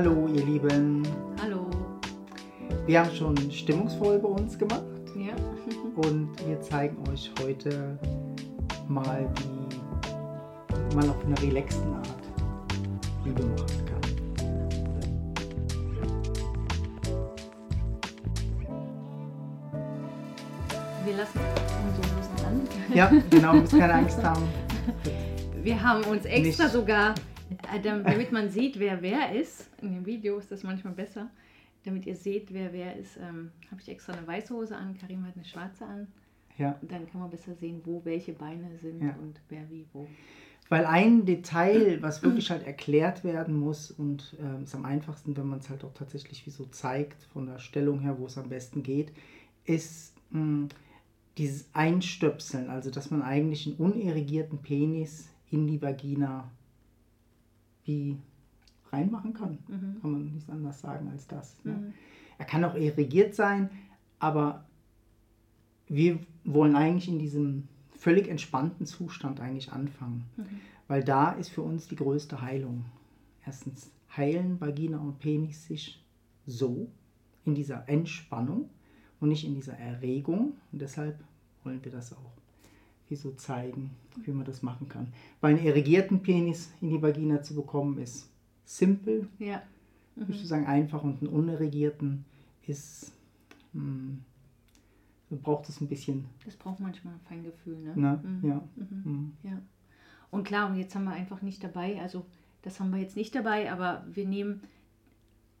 [0.00, 1.02] Hallo ihr Lieben.
[1.42, 1.66] Hallo.
[2.86, 4.84] Wir haben schon stimmungsvoll bei uns gemacht
[5.16, 5.34] Ja.
[6.08, 7.98] und wir zeigen euch heute
[8.86, 9.28] mal,
[10.88, 12.08] wie man auf einer relaxten Art
[13.24, 13.98] Liebe machen kann.
[21.04, 22.94] Wir lassen uns so ein bisschen an.
[22.94, 24.42] Ja, genau, müsst keine Angst haben.
[25.62, 27.14] Wir haben uns extra Nicht- sogar,
[28.04, 29.68] damit man sieht, wer wer ist.
[29.82, 31.30] In dem Video ist das manchmal besser.
[31.84, 34.96] Damit ihr seht, wer wer ist, ähm, habe ich extra eine weiße Hose an.
[34.98, 36.06] Karim hat eine schwarze an.
[36.56, 39.14] Ja, Dann kann man besser sehen, wo welche Beine sind Ja.
[39.20, 40.08] und wer wie wo.
[40.68, 45.46] weil ein Detail, was wirklich halt erklärt werden muss und ähm, ist am einfachsten, wenn
[45.46, 48.48] man es halt auch tatsächlich wie so zeigt, von der Stellung her, wo es am
[48.48, 49.12] besten geht,
[49.64, 50.68] ist mh,
[51.38, 56.50] dieses Einstöpseln, also dass man eigentlich einen unerigierten Penis in die Vagina
[57.88, 58.16] wie
[58.92, 59.58] reinmachen kann.
[59.66, 60.00] Mhm.
[60.00, 61.56] Kann man nicht anders sagen als das.
[61.64, 61.72] Ne?
[61.72, 61.94] Mhm.
[62.38, 63.70] Er kann auch irrigiert sein,
[64.18, 64.64] aber
[65.88, 70.24] wir wollen eigentlich in diesem völlig entspannten Zustand eigentlich anfangen.
[70.36, 70.44] Mhm.
[70.86, 72.84] Weil da ist für uns die größte Heilung.
[73.44, 76.04] Erstens heilen Vagina und Penis sich
[76.46, 76.90] so
[77.44, 78.70] in dieser Entspannung
[79.20, 80.54] und nicht in dieser Erregung.
[80.72, 81.18] Und deshalb
[81.64, 82.37] wollen wir das auch
[83.08, 83.90] wie so zeigen,
[84.24, 85.08] wie man das machen kann.
[85.40, 88.28] Weil einen irrigierten Penis in die Vagina zu bekommen ist
[88.64, 89.62] simpel, Ja.
[90.16, 92.24] würde ich sagen, einfach und einen unirrigierten
[92.66, 93.12] ist,
[93.72, 94.22] hm,
[95.30, 97.92] so braucht es ein bisschen, Das braucht manchmal ein Feingefühl, ne?
[97.96, 98.20] ne?
[98.22, 98.48] Mhm.
[98.48, 98.62] Ja.
[98.76, 99.04] Mhm.
[99.04, 99.32] Hm.
[99.42, 99.62] Ja.
[100.30, 102.26] Und klar, und jetzt haben wir einfach nicht dabei, also
[102.62, 104.60] das haben wir jetzt nicht dabei, aber wir nehmen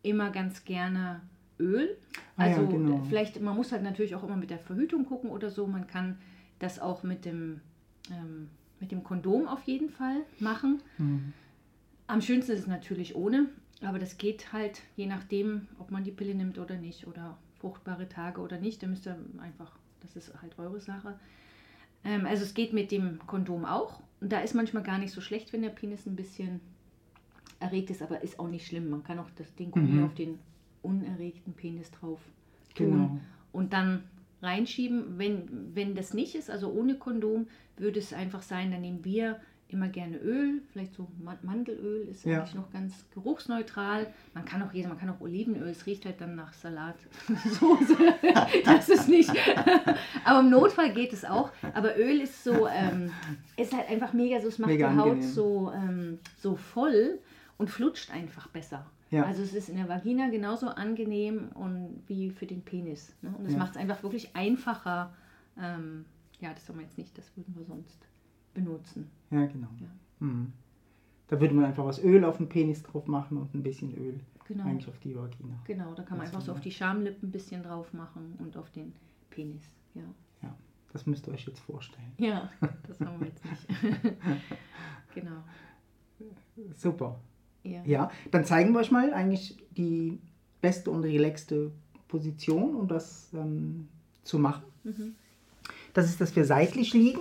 [0.02, 1.22] immer ganz gerne
[1.58, 1.96] Öl.
[2.36, 3.02] Ah ja, Also genau.
[3.08, 5.66] vielleicht, man muss halt natürlich auch immer mit der Verhütung gucken oder so.
[5.66, 6.18] Man kann
[6.58, 7.60] das auch mit dem,
[8.10, 8.48] ähm,
[8.80, 10.82] mit dem Kondom auf jeden Fall machen.
[10.96, 11.32] Hm.
[12.06, 13.46] Am schönsten ist es natürlich ohne,
[13.82, 18.08] aber das geht halt je nachdem, ob man die Pille nimmt oder nicht oder fruchtbare
[18.08, 18.82] Tage oder nicht.
[18.82, 21.18] Da müsst ihr einfach, das ist halt eure Sache.
[22.04, 24.00] Ähm, also es geht mit dem Kondom auch.
[24.20, 26.60] Und da ist manchmal gar nicht so schlecht, wenn der Penis ein bisschen
[27.60, 28.88] erregt ist, aber ist auch nicht schlimm.
[28.90, 30.04] Man kann auch das Ding Mhm.
[30.04, 30.38] auf den
[30.82, 32.20] unerregten Penis drauf
[32.74, 33.20] tun Genau.
[33.52, 34.04] und dann
[34.42, 35.18] reinschieben.
[35.18, 39.40] Wenn, wenn das nicht ist, also ohne Kondom, würde es einfach sein, dann nehmen wir
[39.70, 42.38] immer gerne Öl, vielleicht so Ma- Mandelöl ist Ja.
[42.38, 44.06] eigentlich noch ganz geruchsneutral.
[44.32, 47.96] Man kann auch man kann auch Olivenöl, es riecht halt dann nach Salatsoße.
[48.64, 49.30] das ist nicht.
[50.24, 51.50] Aber im Notfall geht es auch.
[51.74, 53.10] Aber Öl ist so, ähm,
[53.58, 55.28] ist halt einfach mega so, es macht Mega die Haut angenehm.
[55.28, 57.18] so, ähm, so voll
[57.58, 58.86] und flutscht einfach besser.
[59.10, 59.24] Ja.
[59.24, 63.14] Also es ist in der Vagina genauso angenehm und wie für den Penis.
[63.22, 63.34] Ne?
[63.38, 63.58] Und es Ja.
[63.58, 65.14] macht es einfach wirklich einfacher.
[65.58, 66.04] Ähm,
[66.40, 68.06] ja, das haben wir jetzt nicht, das würden wir sonst
[68.54, 69.10] benutzen.
[69.30, 69.68] Ja, genau.
[69.80, 69.88] Ja.
[70.26, 70.52] Mhm.
[71.28, 74.20] Da würde man einfach was Öl auf den Penis drauf machen und ein bisschen Öl
[74.46, 74.64] Genau.
[74.64, 75.54] eigentlich auf die Vagina.
[75.64, 78.56] Genau, da kann man Das einfach so auf die Schamlippen ein bisschen drauf machen und
[78.56, 78.94] auf den
[79.30, 79.62] Penis.
[79.94, 80.02] Ja,
[80.42, 80.56] Ja,
[80.92, 82.12] das müsst ihr euch jetzt vorstellen.
[82.18, 82.50] ja
[82.86, 83.66] das haben wir jetzt nicht.
[85.14, 85.42] genau.
[86.74, 87.20] Super.
[87.64, 87.82] Ja.
[87.84, 90.18] Ja, dann zeigen wir euch mal eigentlich die
[90.60, 91.70] beste und relaxte
[92.08, 93.88] Position, um das ähm,
[94.24, 94.64] zu machen.
[94.84, 95.14] Mhm.
[95.94, 97.20] Das ist, dass wir seitlich liegen.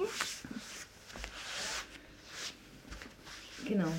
[3.67, 3.91] Genau.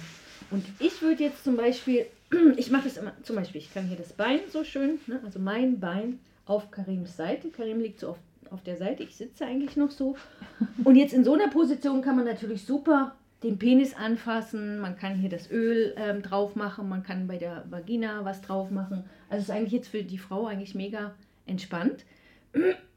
[0.51, 2.07] Und ich würde jetzt zum Beispiel,
[2.57, 5.39] ich mache das immer, zum Beispiel, ich kann hier das Bein so schön, ne, also
[5.39, 7.49] mein Bein auf Karims Seite.
[7.51, 8.19] Karim liegt so auf,
[8.51, 10.17] auf der Seite, ich sitze eigentlich noch so.
[10.85, 15.15] Und jetzt in so einer Position kann man natürlich super den Penis anfassen, man kann
[15.15, 19.05] hier das Öl ähm, drauf machen, man kann bei der Vagina was drauf machen.
[19.31, 21.13] Also ist eigentlich jetzt für die Frau eigentlich mega
[21.47, 22.05] entspannt.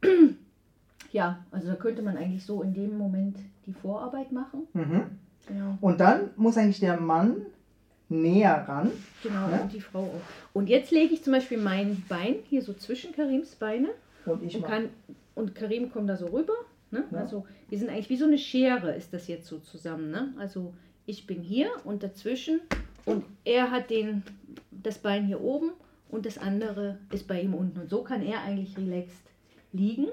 [1.11, 4.61] Ja, also da könnte man eigentlich so in dem Moment die Vorarbeit machen.
[4.73, 5.03] Mhm.
[5.45, 5.77] Genau.
[5.81, 7.45] Und dann muss eigentlich der Mann
[8.07, 8.91] näher ran.
[9.21, 9.61] Genau, Ne?
[9.63, 10.21] und die Frau auch.
[10.53, 13.89] Und jetzt lege ich zum Beispiel mein Bein hier so zwischen Karims Beine
[14.25, 14.89] Und ich und, kann,
[15.35, 16.53] und Karim kommt da so rüber.
[16.91, 17.03] Ne?
[17.11, 17.19] Ja.
[17.19, 20.11] Also wir sind eigentlich wie so eine Schere, ist das jetzt so zusammen.
[20.11, 20.33] Ne?
[20.37, 20.73] Also
[21.05, 22.59] ich bin hier und dazwischen
[23.05, 24.23] und er hat den,
[24.71, 25.71] das Bein hier oben
[26.09, 27.79] und das andere ist bei ihm unten.
[27.79, 29.23] Und so kann er eigentlich relaxed
[29.73, 30.07] liegen.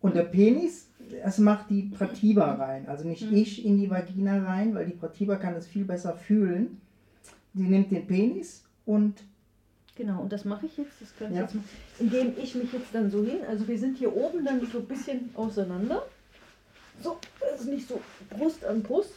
[0.00, 0.88] Und der Penis,
[1.22, 2.88] es macht die Pratiba rein.
[2.88, 3.36] Also nicht Mhm.
[3.36, 6.80] ich in die Vagina rein, weil die Pratiba kann es viel besser fühlen.
[7.54, 9.22] Die nimmt den Penis und
[9.94, 11.02] Genau, und das mache ich jetzt.
[11.02, 11.42] Das kann ich Ja.
[11.42, 11.68] jetzt machen,
[12.00, 13.40] indem ich mich jetzt dann so hin.
[13.46, 16.02] Also wir sind hier oben dann so ein bisschen auseinander.
[17.00, 18.00] So, das ist nicht so
[18.30, 19.12] Brust an Brust.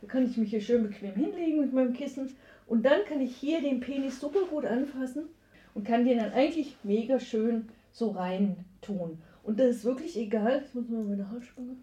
[0.00, 2.34] Da kann ich mich hier schön bequem hinlegen mit meinem Kissen.
[2.66, 5.24] Und dann kann ich hier den Penis super gut anfassen
[5.74, 9.18] und kann den dann eigentlich mega schön so rein tun.
[9.42, 11.76] Und das ist wirklich egal, ich muss mal meine Haarspange,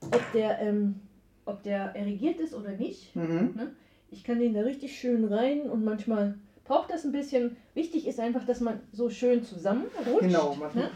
[0.00, 0.96] ob der, ähm,
[1.44, 3.14] ob der erregiert ist oder nicht.
[3.14, 3.52] mhm.
[3.56, 3.72] Ne?
[4.10, 7.56] Ich kann den da richtig schön rein und manchmal braucht das ein bisschen.
[7.74, 10.20] Wichtig ist einfach, dass man so schön zusammenrutscht.
[10.20, 10.90] Genau, ne?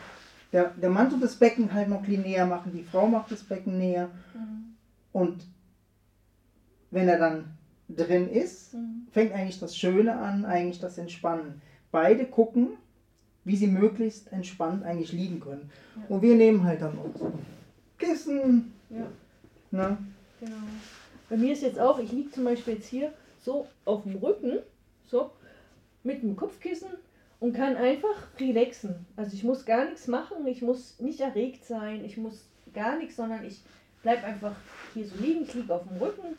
[0.52, 3.78] Der, der Mann tut das Becken halt noch näher machen, die Frau macht das Becken
[3.78, 4.08] näher.
[4.34, 4.75] Mhm.
[5.12, 5.44] Und
[6.90, 7.56] wenn er dann
[7.88, 9.06] drin ist, Mhm.
[9.12, 11.60] fängt eigentlich das Schöne an, eigentlich das Entspannen.
[11.90, 12.69] Beide gucken,
[13.44, 15.70] wie sie möglichst entspannt eigentlich liegen können.
[15.96, 16.02] Ja.
[16.08, 17.32] Und wir nehmen halt dann so
[17.98, 19.06] Kissen, Ja,
[19.70, 19.98] ne?
[20.40, 20.56] genau.
[21.28, 23.12] Bei mir ist jetzt auch, ich liege zum Beispiel jetzt hier
[23.43, 24.58] so auf dem Rücken,
[25.06, 25.31] so
[26.02, 26.88] mit dem Kopfkissen
[27.43, 29.05] und kann einfach relaxen.
[29.17, 33.17] Also ich muss gar nichts machen, ich muss nicht erregt sein, ich muss gar nichts,
[33.17, 33.65] sondern ich
[34.00, 34.55] bleibe einfach
[34.94, 36.37] hier so liegen, ich liege auf dem Rücken.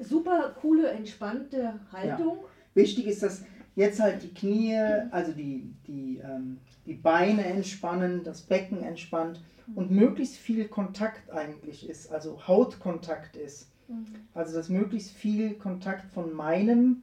[0.00, 2.38] Super coole, entspannte Haltung.
[2.72, 3.44] Wichtig ist, dass
[3.76, 4.74] jetzt halt die Knie,
[5.10, 6.56] also die, die, ähm,
[6.86, 9.42] die Beine entspannen, das Becken entspannt
[9.74, 13.68] und möglichst viel Kontakt eigentlich ist, also Hautkontakt ist.
[13.88, 14.06] Mhm.
[14.32, 17.02] Also dass möglichst viel Kontakt von meinem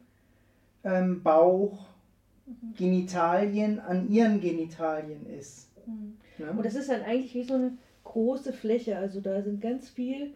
[0.84, 1.86] ähm, Bauch,
[2.78, 5.70] Genitalien an ihren Genitalien ist.
[5.86, 6.18] Mhm.
[6.38, 6.52] Ne?
[6.52, 8.98] Und das ist dann eigentlich wie so eine große Fläche.
[8.98, 10.34] Also da sind ganz viel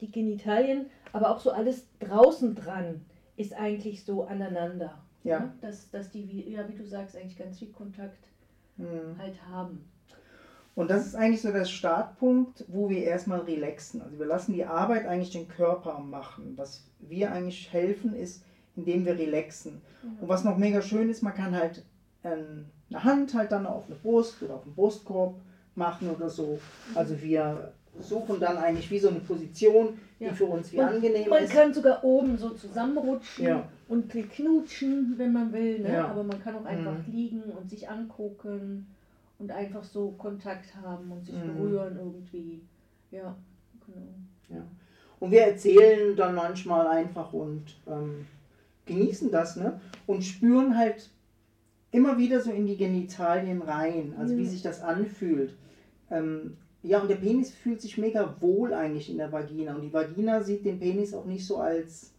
[0.00, 3.02] die Genitalien, aber auch so alles draußen dran
[3.36, 4.98] ist eigentlich so aneinander.
[5.24, 5.40] Ja.
[5.40, 5.52] Ne?
[5.60, 8.32] Dass, dass die, wie, ja, wie du sagst, eigentlich ganz viel Kontakt
[8.76, 9.18] Mhm.
[9.18, 9.84] halt haben.
[10.74, 14.00] Und das ist eigentlich so der Startpunkt, wo wir erstmal relaxen.
[14.00, 16.54] Also wir lassen die Arbeit eigentlich den Körper machen.
[16.56, 18.42] Was wir eigentlich helfen, ist,
[18.76, 19.80] indem wir relaxen.
[20.20, 21.82] Und was noch mega schön ist, man kann halt
[22.24, 25.34] ähm, eine Hand halt dann auf eine Brust oder auf den Brustkorb
[25.74, 26.58] machen oder so.
[26.94, 30.32] Also wir suchen dann eigentlich wie so eine Position, die Ja.
[30.32, 31.52] für uns wie Und angenehm Man ist.
[31.52, 33.68] kann sogar oben so zusammenrutschen Ja.
[33.88, 35.80] und knutschen, wenn man will.
[35.80, 35.92] Ne?
[35.92, 36.08] Ja.
[36.08, 37.12] Aber man kann auch einfach Mhm.
[37.12, 38.86] liegen und sich angucken
[39.38, 41.46] und einfach so Kontakt haben und sich Mhm.
[41.58, 42.62] berühren irgendwie.
[43.10, 43.34] Ja,
[43.86, 44.62] genau.
[45.20, 48.26] Und wir erzählen dann manchmal einfach und ähm,
[48.94, 49.80] genießen das, ne?
[50.06, 51.10] Und spüren halt
[51.90, 54.48] immer wieder so in die Genitalien rein, also wie Ja.
[54.48, 55.54] sich das anfühlt.
[56.10, 59.74] Ähm, ja, und der Penis fühlt sich mega wohl eigentlich in der Vagina.
[59.74, 62.12] Und die Vagina sieht den Penis auch nicht so als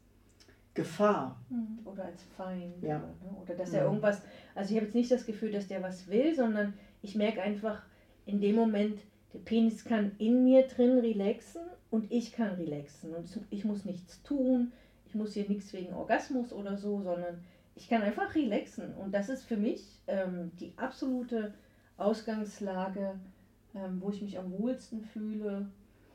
[0.74, 1.40] Gefahr.
[1.86, 2.81] Oder als Feind.
[2.81, 2.98] Ja.
[2.98, 3.38] Oder, ne?
[3.44, 3.80] oder dass Ja.
[3.80, 4.22] er irgendwas.
[4.56, 7.81] Also ich habe jetzt nicht das Gefühl, dass der was will, sondern ich merke einfach
[8.25, 9.00] in dem Moment,
[9.34, 11.62] der Penis kann in mir drin relaxen
[11.92, 13.14] und ich kann relaxen.
[13.14, 14.72] Und ich muss nichts tun.
[15.13, 17.38] Ich muss hier nichts wegen Orgasmus oder so, sondern
[17.75, 18.95] ich kann einfach relaxen.
[18.95, 21.54] Und das ist für mich ähm, die absolute
[21.98, 23.19] Ausgangslage,
[23.75, 25.68] ähm, wo ich mich am wohlsten fühle.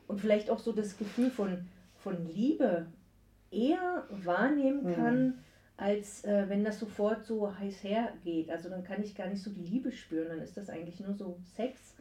[0.09, 1.65] Und vielleicht auch so das Gefühl von,
[1.95, 2.87] von Liebe
[3.51, 4.95] eher wahrnehmen Mhm.
[4.95, 5.33] kann,
[5.77, 8.49] als äh, wenn das sofort so heiß hergeht.
[8.49, 11.13] Also dann kann ich gar nicht so die Liebe spüren, dann ist das eigentlich nur
[11.13, 11.95] so Sex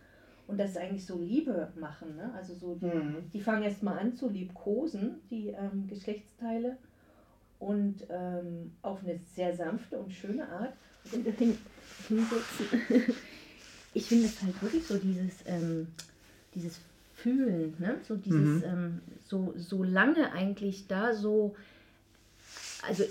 [0.49, 2.17] und das ist eigentlich so Liebe machen.
[2.17, 2.33] Ne?
[2.35, 3.31] Also so, die, Mhm.
[3.33, 6.79] die fangen erst mal an zu liebkosen, die ähm, Geschlechtsteile
[7.59, 10.73] und ähm, auf eine sehr sanfte und schöne Art.
[13.95, 15.89] Ich finde es halt wirklich so dieses, ähm,
[16.55, 16.79] dieses
[17.15, 17.97] Fühlen, ne?
[18.07, 18.65] so dieses, Mhm.
[18.65, 21.57] ähm, so, so lange eigentlich da so,
[22.87, 23.03] also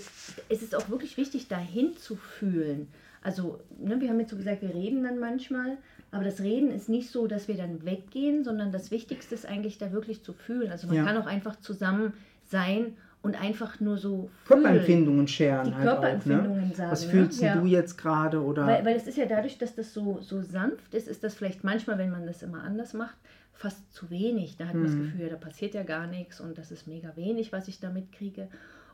[0.48, 2.88] es ist auch wirklich wichtig, dahin zu fühlen.
[3.22, 5.76] Also, ne, wir haben jetzt so gesagt, wir reden dann manchmal,
[6.12, 9.76] aber das Reden ist nicht so, dass wir dann weggehen, sondern das Wichtigste ist eigentlich
[9.76, 10.70] da wirklich zu fühlen.
[10.70, 11.04] Also man Ja.
[11.04, 12.14] kann auch einfach zusammen
[12.48, 14.62] sein und einfach nur so fühlen.
[14.62, 16.00] Körperempfindungen scheren Die halt auch.
[16.00, 16.00] Ne?
[16.00, 16.90] Körperempfindungen sagen.
[16.90, 17.10] Was ne?
[17.10, 17.56] fühlst Ja.
[17.56, 18.42] du jetzt gerade?
[18.42, 21.34] Oder Weil, weil es ist ja dadurch, dass das so, so sanft ist, ist das
[21.34, 23.16] vielleicht manchmal, wenn man das immer anders macht,
[23.52, 24.56] fast zu wenig.
[24.56, 25.02] Da hat man das Mhm.
[25.02, 28.48] Gefühl, da passiert ja gar nichts und das ist mega wenig, was ich da mitkriege.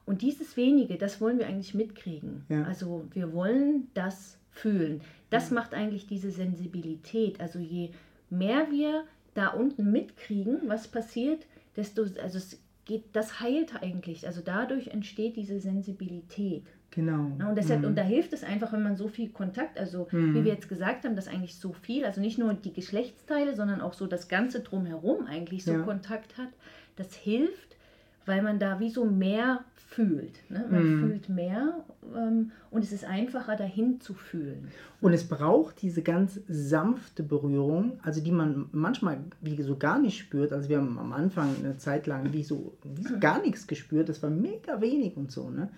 [0.06, 2.44] Und dieses wenige, das wollen wir eigentlich mitkriegen.
[2.48, 2.64] Ja.
[2.64, 5.00] Also wir wollen das fühlen.
[5.30, 7.40] Das macht eigentlich diese Sensibilität.
[7.40, 7.90] Also je
[8.30, 11.46] mehr wir da unten mitkriegen, was passiert,
[11.76, 14.26] desto, also es geht, das heilt eigentlich.
[14.26, 16.64] Also dadurch entsteht diese Sensibilität.
[16.90, 17.28] genau.
[17.36, 17.48] Ne?
[17.48, 17.86] Und deshalb, Mhm.
[17.88, 20.32] und da hilft es einfach, wenn man so viel Kontakt, also Mhm.
[20.34, 23.80] wie wir jetzt gesagt haben, dass eigentlich so viel, also nicht nur die Geschlechtsteile, sondern
[23.80, 25.82] auch so das Ganze drumherum eigentlich so Ja.
[25.82, 26.50] Kontakt hat,
[26.94, 27.73] das hilft,
[28.26, 30.32] weil man da wie so mehr fühlt.
[30.50, 30.66] Ne?
[30.70, 31.00] Man Mhm.
[31.00, 31.84] fühlt mehr
[32.16, 34.68] ähm, und es ist einfacher dahin zu fühlen.
[35.00, 40.18] Und es braucht diese ganz sanfte Berührung, also die man manchmal wie so gar nicht
[40.18, 40.52] spürt.
[40.52, 44.08] Also wir haben am Anfang eine Zeit lang wie so, wie so gar nichts gespürt.
[44.08, 45.48] Das war mega wenig und so.
[45.50, 45.68] Ne?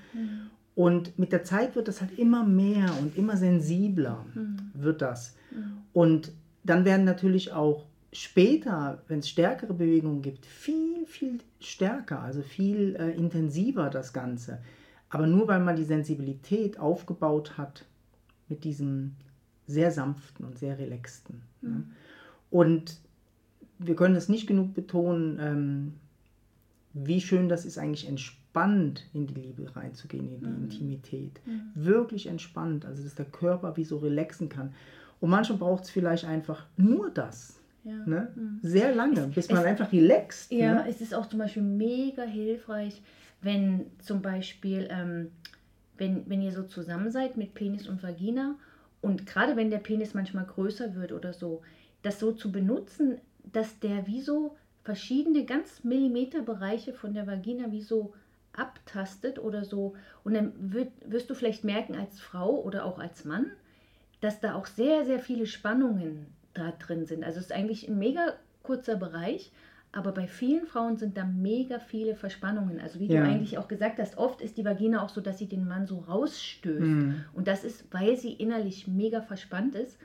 [0.75, 4.25] Und mit der Zeit wird das halt immer mehr und immer sensibler
[4.75, 5.35] wird das.
[5.93, 6.33] Und
[6.65, 12.97] dann werden natürlich auch später, wenn es stärkere Bewegungen gibt, viel, viel stärker, also viel
[12.97, 14.61] äh, intensiver das Ganze.
[15.09, 17.85] Aber nur weil man die Sensibilität aufgebaut hat
[18.49, 19.13] mit diesem
[19.67, 21.43] sehr sanften und sehr relaxten.
[21.61, 21.85] Ne?
[22.51, 22.99] Und
[23.79, 25.95] wir können es nicht genug betonen, ähm,
[26.93, 30.63] wie schön das ist, eigentlich entspannt in die Liebe reinzugehen, in die Mhm.
[30.65, 31.41] Intimität.
[31.45, 31.61] Mhm.
[31.75, 34.73] Wirklich entspannt, also dass der Körper wie so relaxen kann.
[35.21, 37.61] Und manchmal braucht es vielleicht einfach nur das.
[37.87, 38.05] Ja.
[38.05, 38.33] Ne?
[38.35, 38.59] Mhm.
[38.63, 40.51] Sehr lange, bis man es- einfach relaxt.
[40.51, 40.89] Ja, Ne?
[40.89, 43.01] es ist auch zum Beispiel mega hilfreich,
[43.43, 45.31] wenn zum Beispiel, ähm,
[45.97, 48.57] wenn, wenn ihr so zusammen seid mit Penis und Vagina
[49.03, 51.63] und gerade wenn der Penis manchmal größer wird oder so,
[52.03, 53.19] das so zu benutzen,
[53.53, 58.15] dass der wie so verschiedene ganz Millimeterbereiche von der Vagina wie so
[58.53, 59.95] abtastet oder so.
[60.25, 63.47] Und dann wird, wirst du vielleicht merken als Frau oder auch als Mann,
[64.21, 67.25] dass da auch sehr, sehr viele Spannungen da drin sind.
[67.25, 69.53] Also es ist eigentlich ein mega kurzer Bereich,
[69.93, 72.81] aber bei vielen Frauen sind da mega viele Verspannungen.
[72.81, 73.23] Also wie Ja.
[73.23, 75.87] du eigentlich auch gesagt hast, oft ist die Vagina auch so, dass sie den Mann
[75.87, 76.81] so rausstößt.
[76.81, 77.25] Mhm.
[77.33, 79.99] Und das ist, weil sie innerlich mega verspannt ist.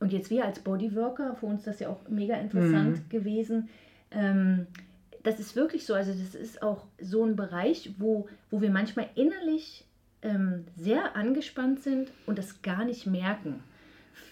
[0.00, 3.08] Und jetzt wir als Bodyworker, für uns das ja auch mega interessant Mhm.
[3.08, 3.68] gewesen.
[4.10, 4.66] Ähm,
[5.22, 9.08] das ist wirklich so, also das ist auch so ein Bereich, wo, wo wir manchmal
[9.14, 9.84] innerlich
[10.22, 13.62] ähm, sehr angespannt sind und das gar nicht merken.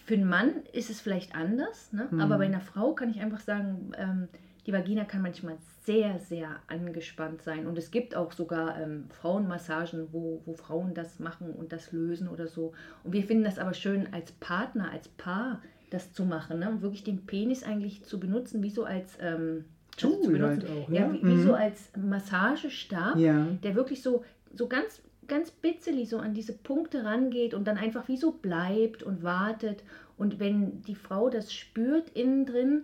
[0.05, 2.07] Für einen Mann ist es vielleicht anders, ne?
[2.11, 2.19] Mhm.
[2.19, 4.27] aber bei einer Frau kann ich einfach sagen, ähm,
[4.65, 7.67] die Vagina kann manchmal sehr, sehr angespannt sein.
[7.67, 12.29] Und es gibt auch sogar ähm, Frauenmassagen, wo, wo Frauen das machen und das lösen
[12.29, 12.71] oder so.
[13.03, 16.59] Und wir finden das aber schön als Partner, als Paar, das zu machen.
[16.59, 16.69] Ne?
[16.69, 19.65] Und wirklich den Penis eigentlich zu benutzen, wie so als ähm,
[20.01, 20.61] also zu benutzen.
[20.69, 21.13] halt auch, ja, ja.
[21.13, 21.55] wie, wie so Mhm.
[21.55, 23.45] als Massagestab, Ja.
[23.63, 24.23] der wirklich so,
[24.53, 25.01] so ganz,
[25.33, 29.83] ganz bitzelig so an diese Punkte rangeht und dann einfach wie so bleibt und wartet.
[30.15, 32.83] Und wenn die Frau das spürt innen drin,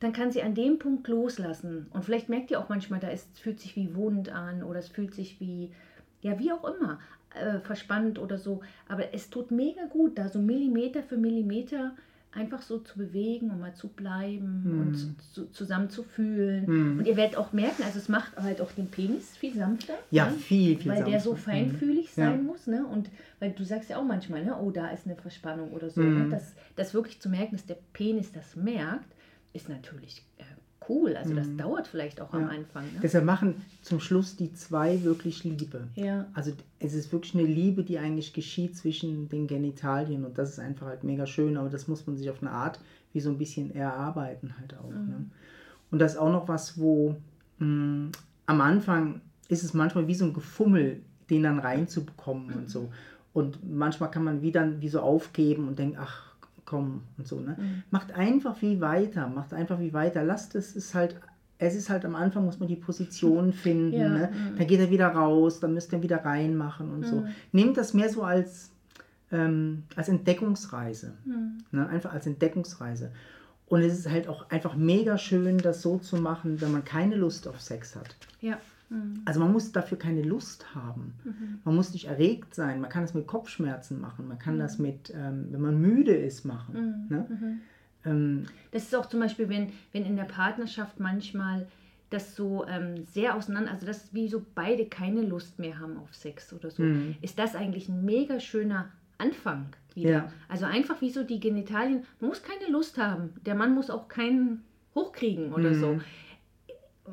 [0.00, 1.86] dann kann sie an dem Punkt loslassen.
[1.92, 4.80] Und vielleicht merkt ihr auch manchmal, da ist, es fühlt sich wie Wund an oder
[4.80, 5.70] es fühlt sich wie,
[6.20, 6.98] ja, wie auch immer,
[7.32, 8.60] äh, verspannt oder so.
[8.88, 11.94] Aber es tut mega gut, da so Millimeter für Millimeter
[12.34, 14.80] einfach so zu bewegen und mal zu bleiben Mhm.
[14.80, 16.64] und zu, zusammen zu fühlen.
[16.66, 16.98] Mhm.
[16.98, 19.94] Und ihr werdet auch merken, also es macht halt auch den Penis viel sanfter.
[20.10, 20.32] Ja, ne?
[20.36, 21.50] viel, viel Weil der so sanfter.
[21.52, 22.30] feinfühlig Ja.
[22.30, 22.84] sein muss, ne?
[22.86, 23.10] Und
[23.40, 26.00] weil du sagst ja auch manchmal, ne, oh, da ist eine Verspannung oder so.
[26.00, 26.24] Mhm.
[26.24, 26.28] Ne?
[26.30, 29.12] Das, das wirklich zu merken, dass der Penis das merkt,
[29.52, 30.42] ist natürlich äh,
[30.88, 31.16] cool.
[31.16, 31.56] Also das Mhm.
[31.58, 32.48] dauert vielleicht auch am Ja.
[32.48, 32.84] Anfang.
[32.92, 33.00] Ne?
[33.02, 35.88] Deshalb machen zum Schluss die zwei wirklich Liebe.
[35.94, 36.26] ja.
[36.34, 40.58] Also es ist wirklich eine Liebe, die eigentlich geschieht zwischen den Genitalien und das ist
[40.58, 42.78] einfach halt mega schön, aber das muss man sich auf eine Art
[43.12, 44.90] wie so ein bisschen erarbeiten halt auch.
[44.90, 45.06] Mhm.
[45.08, 45.24] Ne?
[45.90, 47.16] Und das ist auch noch was, wo
[47.58, 48.10] mh,
[48.46, 51.00] am Anfang ist es manchmal wie so ein Gefummel,
[51.30, 52.90] den dann reinzubekommen und so.
[53.32, 56.33] Und manchmal kann man wie dann wie so aufgeben und denkt, ach
[56.64, 57.40] komm und so.
[57.40, 57.56] Ne?
[57.58, 57.82] Mhm.
[57.90, 60.22] Macht einfach wie weiter, macht einfach wie weiter.
[60.24, 61.20] Lasst es, ist halt,
[61.58, 63.92] es ist halt am Anfang muss man die Position finden.
[63.92, 64.32] Ja, Ne?
[64.56, 67.16] Dann geht er wieder raus, dann müsst ihr ihn wieder reinmachen und so.
[67.20, 67.28] Mhm.
[67.52, 68.70] Nehmt das mehr so als,
[69.30, 71.14] ähm, als Entdeckungsreise.
[71.24, 71.58] Mhm.
[71.72, 71.88] Ne?
[71.88, 73.12] Einfach als Entdeckungsreise.
[73.66, 77.16] Und es ist halt auch einfach mega schön, das so zu machen, wenn man keine
[77.16, 78.14] Lust auf Sex hat.
[78.40, 78.58] Ja.
[78.90, 79.22] Mhm.
[79.24, 81.14] Also man muss dafür keine Lust haben.
[81.24, 81.58] Mhm.
[81.64, 82.80] Man muss nicht erregt sein.
[82.80, 84.28] Man kann das mit Kopfschmerzen machen.
[84.28, 84.60] Man kann Mhm.
[84.60, 87.06] das mit, ähm, wenn man müde ist, machen.
[87.08, 87.16] Mhm.
[87.16, 87.58] Ne?
[88.04, 91.66] Ähm, Das ist auch zum Beispiel, wenn, wenn in der Partnerschaft manchmal
[92.10, 96.14] das so ähm, sehr auseinander, also das wie so beide keine Lust mehr haben auf
[96.14, 97.16] Sex oder so, Mhm.
[97.22, 100.10] ist das eigentlich ein mega schöner Anfang wieder.
[100.10, 100.32] Ja.
[100.48, 104.08] Also einfach wie so die Genitalien, man muss keine Lust haben, der Mann muss auch
[104.08, 104.62] keinen
[104.94, 105.80] hochkriegen oder Mhm.
[105.80, 106.00] so.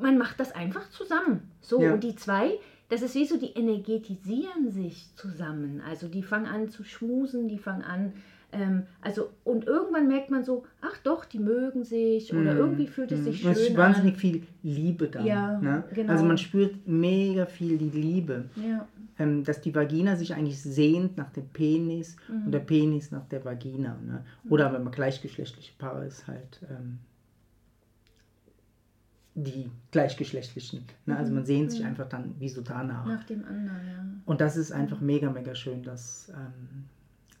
[0.00, 1.50] Man macht das einfach zusammen.
[1.60, 1.92] So, Ja.
[1.94, 2.52] und die zwei,
[2.88, 5.82] das ist wie so, die energetisieren sich zusammen.
[5.88, 8.12] Also die fangen an zu schmusen, die fangen an,
[8.54, 12.58] ähm, also und irgendwann merkt man so, ach doch, die mögen sich oder Mhm.
[12.60, 13.24] irgendwie fühlt es Mhm.
[13.24, 14.20] sich Und es ist schön wahnsinnig an.
[14.20, 15.24] viel Liebe da.
[15.24, 15.84] Ja, ne?
[15.94, 16.12] genau.
[16.12, 18.50] Also man spürt mega viel die Liebe.
[18.56, 18.86] Ja,
[19.18, 22.46] ähm, dass die Vagina sich eigentlich sehnt nach dem Penis Mhm.
[22.46, 23.98] und der Penis nach der Vagina.
[24.06, 24.24] Ne?
[24.50, 26.98] Oder wenn man gleichgeschlechtliche Paare ist, halt ähm,
[29.34, 30.84] die gleichgeschlechtlichen.
[31.06, 31.16] Ne?
[31.16, 31.86] Also man sehnt sich Mhm.
[31.86, 33.06] einfach dann wie so danach.
[33.06, 34.04] nach dem anderen, ja.
[34.26, 36.84] Und das ist einfach mega, mega schön, das ähm,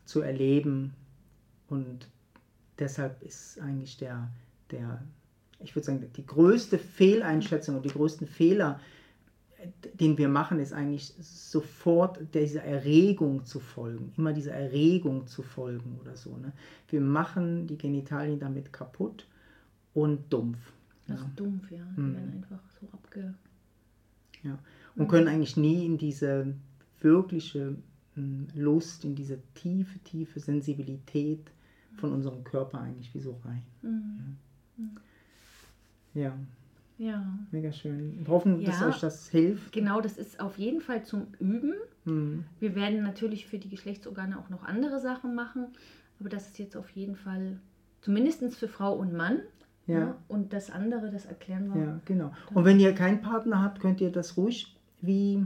[0.04, 0.94] zu erleben.
[1.68, 2.08] Und
[2.78, 4.28] deshalb ist eigentlich der,
[4.70, 5.02] der
[5.60, 8.80] ich würde sagen, die größte Fehleinschätzung und die größten Fehler,
[9.94, 14.12] den wir machen, ist eigentlich sofort dieser Erregung zu folgen.
[14.16, 16.36] Immer dieser Erregung zu folgen oder so.
[16.36, 16.52] Ne?
[16.88, 19.28] Wir machen die Genitalien damit kaputt
[19.94, 20.58] und dumpf.
[21.14, 21.84] Ist dumpf, ja.
[21.96, 22.14] Die Mhm.
[22.14, 23.34] werden einfach so abge.
[24.42, 24.58] Ja.
[24.96, 26.54] Und können eigentlich nie in diese
[27.00, 27.76] wirkliche
[28.16, 31.50] mm, Lust, in diese tiefe, tiefe Sensibilität
[31.96, 33.62] von unserem Körper eigentlich wie so rein.
[33.82, 34.36] Mhm.
[36.14, 36.36] Ja,
[36.98, 38.18] Ja, mega schön.
[38.20, 38.88] Wir hoffen, dass Ja.
[38.88, 39.72] euch das hilft.
[39.72, 41.72] genau, das ist auf jeden Fall zum Üben.
[42.04, 42.44] Hm.
[42.60, 45.68] Wir werden natürlich für die Geschlechtsorgane auch noch andere Sachen machen,
[46.20, 47.58] aber das ist jetzt auf jeden Fall
[48.02, 49.40] zumindest für Frau und Mann.
[49.92, 49.98] Ja.
[50.06, 50.14] ne?
[50.28, 51.82] Und das andere, das erklären wir.
[51.84, 52.32] Ja, genau.
[52.54, 55.44] Und wenn ihr keinen Partner habt, könnt ihr das ruhig wie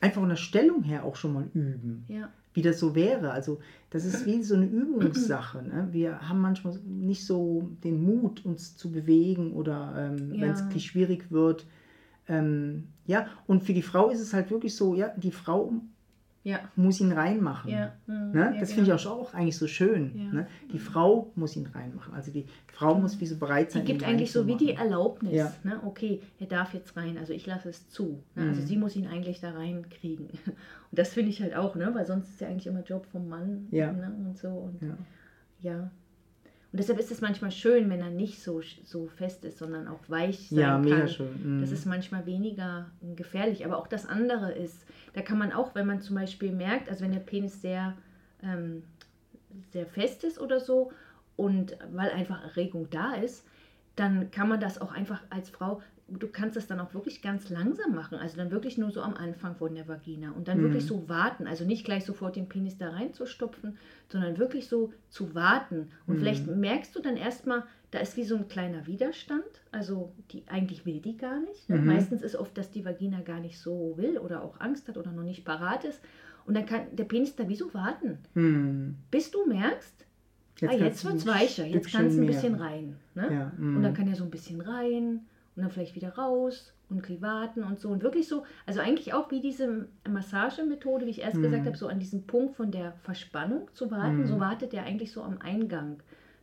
[0.00, 2.04] einfach von der Stellung her auch schon mal üben.
[2.08, 2.28] Ja.
[2.54, 3.30] Wie das so wäre.
[3.32, 3.60] Also
[3.90, 5.62] das ist wie so eine Übungssache.
[5.62, 5.88] Ne?
[5.92, 10.42] Wir haben manchmal nicht so den Mut, uns zu bewegen oder ähm, Ja.
[10.42, 11.66] wenn es wirklich schwierig wird.
[12.28, 15.72] Ähm, ja, und für die Frau ist es halt wirklich so, ja, die Frau
[16.46, 16.60] Ja.
[16.76, 17.72] muss ihn reinmachen.
[17.72, 17.92] Ja.
[18.06, 18.52] mhm, Ne?
[18.54, 19.14] ja, das finde ich genau.
[19.14, 20.30] auch, auch eigentlich so schön.
[20.32, 20.46] Ne?
[20.72, 22.14] Die Frau muss ihn reinmachen.
[22.14, 23.84] Also die Frau muss wie so bereit Die sein.
[23.84, 24.74] gibt ihn eigentlich so wie die.
[24.74, 25.32] Erlaubnis.
[25.64, 25.80] Ne?
[25.84, 28.22] Okay, er darf jetzt rein, also ich lasse es zu.
[28.36, 28.48] Ne?
[28.50, 28.66] Also Mhm.
[28.66, 30.26] sie muss ihn eigentlich da reinkriegen.
[30.46, 31.90] Und das finde ich halt auch, ne?
[31.94, 33.90] weil sonst ist ja eigentlich immer Job vom Mann Ja.
[33.92, 34.12] ne?
[34.24, 34.48] und so.
[34.48, 34.80] Und
[35.60, 35.90] Ja.
[36.72, 40.00] Und deshalb ist es manchmal schön, wenn er nicht so, so fest ist, sondern auch
[40.08, 40.82] weich sein ja, kann.
[40.82, 41.56] mega schön.
[41.56, 41.60] Mhm.
[41.60, 43.64] Das ist manchmal weniger gefährlich.
[43.64, 47.04] Aber auch das andere ist, da kann man auch, wenn man zum Beispiel merkt, also
[47.04, 47.96] wenn der Penis sehr,
[48.42, 48.82] ähm,
[49.70, 50.92] sehr fest ist oder so
[51.36, 53.46] und weil einfach Erregung da ist,
[53.94, 57.48] dann kann man das auch einfach als Frau, du kannst das dann auch wirklich ganz
[57.50, 58.16] langsam machen.
[58.18, 60.62] Also dann wirklich nur so am Anfang von der Vagina und dann Mhm.
[60.64, 61.46] wirklich so warten.
[61.48, 63.76] Also nicht gleich sofort den Penis da reinzustopfen,
[64.08, 65.88] sondern wirklich so zu warten.
[66.06, 66.18] Und Mhm.
[66.20, 69.42] vielleicht merkst du dann erstmal, da ist wie so ein kleiner Widerstand.
[69.72, 71.68] Also die eigentlich will die gar nicht.
[71.68, 71.78] Ne?
[71.78, 71.86] Mhm.
[71.86, 75.10] Meistens ist oft, dass die Vagina gar nicht so will oder auch Angst hat oder
[75.10, 76.00] noch nicht parat ist.
[76.46, 78.96] Und dann kann der Penis da wie so warten, Mhm.
[79.10, 80.06] bis du merkst,
[80.60, 82.96] jetzt, ah, jetzt wird es weicher, jetzt kannst du ein bisschen rein.
[83.16, 83.28] Ne?
[83.32, 83.96] Ja, Und dann mhm.
[83.96, 87.88] kann er so ein bisschen rein und dann vielleicht wieder raus und warten und so.
[87.88, 91.42] Und wirklich so, also eigentlich auch wie diese Massagemethode, wie ich erst Mhm.
[91.42, 94.18] gesagt habe, so an diesem Punkt von der Verspannung zu warten.
[94.20, 94.26] Mhm.
[94.26, 95.96] So wartet er eigentlich so am Eingang.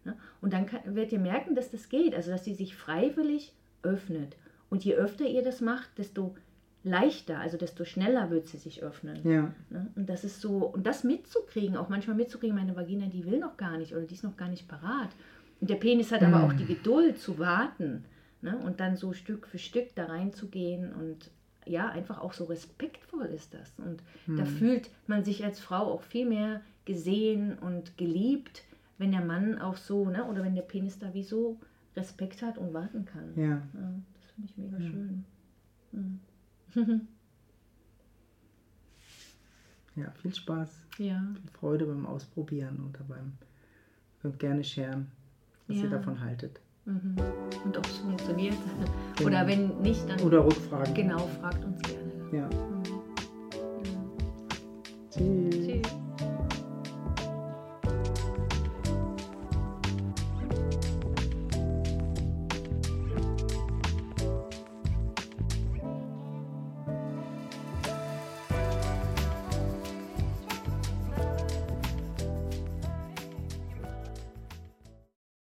[0.03, 0.17] Ne?
[0.41, 3.53] Und dann kann, werdet ihr merken, dass das geht, also dass sie sich freiwillig
[3.83, 4.35] öffnet.
[4.69, 6.35] Und je öfter ihr das macht, desto
[6.83, 9.19] leichter, also desto schneller wird sie sich öffnen.
[9.23, 9.53] ja.
[9.69, 9.87] Ne?
[9.95, 13.55] Und das ist so, und das mitzukriegen, auch manchmal mitzukriegen, meine Vagina, die will noch
[13.55, 15.09] gar nicht oder die ist noch gar nicht parat.
[15.61, 16.43] Und der Penis hat aber Mm.
[16.43, 18.03] auch die Geduld zu warten
[18.43, 18.57] ne?
[18.57, 21.31] und dann so Stück für Stück da reinzugehen und
[21.65, 23.71] ja, einfach auch so respektvoll ist das.
[23.79, 24.47] Und da Mhm.
[24.47, 28.63] fühlt man sich als Frau auch viel mehr gesehen und geliebt,
[28.97, 30.25] wenn der Mann auch so, ne?
[30.25, 31.57] oder wenn der Penis da wie so
[31.95, 33.31] Respekt hat und warten kann.
[33.35, 33.61] ja.
[33.73, 34.89] Ja, das finde ich mega Ja.
[34.91, 35.25] schön.
[35.93, 36.19] Mhm.
[39.95, 41.23] Ja, viel Spaß, ja.
[41.39, 43.33] viel Freude beim Ausprobieren und beim
[44.21, 45.11] könnt gerne sharen,
[45.67, 45.83] was Ja.
[45.83, 46.59] ihr davon haltet.
[46.85, 47.15] Mhm.
[47.63, 48.55] Und ob es funktioniert.
[49.17, 49.27] Genau.
[49.27, 50.93] Oder wenn nicht, dann Oder Rückfragen.
[50.93, 52.11] genau, fragt uns gerne.
[52.31, 52.45] Ja.
[52.47, 52.83] Mhm.
[53.83, 54.01] Ja.
[55.11, 56.02] Tschüss.